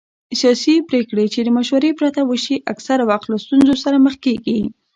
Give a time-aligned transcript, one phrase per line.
[0.39, 4.59] سیاسي پرېکړې چې د مشورې پرته وشي اکثره وخت له ستونزو سره مخ کېږي